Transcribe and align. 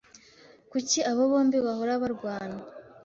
Kuki 0.71 0.97
aba 1.11 1.23
bombi 1.31 1.57
bahora 1.65 1.93
barwana? 2.01 2.57